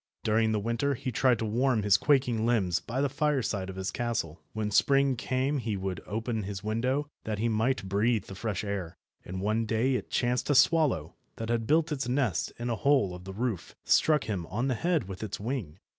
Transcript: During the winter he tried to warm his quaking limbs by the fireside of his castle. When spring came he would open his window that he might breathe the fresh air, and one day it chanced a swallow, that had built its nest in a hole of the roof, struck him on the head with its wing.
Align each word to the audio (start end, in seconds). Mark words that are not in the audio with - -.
During 0.23 0.51
the 0.51 0.59
winter 0.59 0.95
he 0.95 1.11
tried 1.11 1.37
to 1.37 1.45
warm 1.45 1.83
his 1.83 1.95
quaking 1.95 2.43
limbs 2.43 2.79
by 2.79 3.01
the 3.01 3.07
fireside 3.07 3.69
of 3.69 3.75
his 3.75 3.91
castle. 3.91 4.41
When 4.51 4.71
spring 4.71 5.15
came 5.15 5.59
he 5.59 5.77
would 5.77 6.01
open 6.07 6.41
his 6.41 6.63
window 6.63 7.07
that 7.23 7.37
he 7.37 7.47
might 7.47 7.87
breathe 7.87 8.25
the 8.25 8.33
fresh 8.33 8.63
air, 8.63 8.97
and 9.23 9.41
one 9.41 9.67
day 9.67 9.93
it 9.93 10.09
chanced 10.09 10.49
a 10.49 10.55
swallow, 10.55 11.13
that 11.35 11.49
had 11.49 11.67
built 11.67 11.91
its 11.91 12.09
nest 12.09 12.51
in 12.57 12.67
a 12.71 12.75
hole 12.75 13.13
of 13.13 13.25
the 13.25 13.33
roof, 13.35 13.75
struck 13.83 14.23
him 14.23 14.47
on 14.47 14.69
the 14.69 14.73
head 14.73 15.07
with 15.07 15.21
its 15.21 15.39
wing. 15.39 15.77